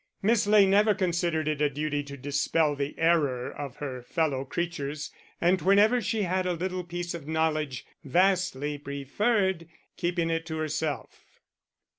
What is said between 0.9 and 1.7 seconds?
considered it a